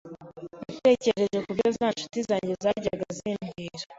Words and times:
natekereje 0.67 1.37
ku 1.45 1.51
byo 1.57 1.69
za 1.77 1.87
nshuti 1.93 2.19
zanjye 2.27 2.53
zajyaga 2.63 3.07
zimbwira 3.17 3.83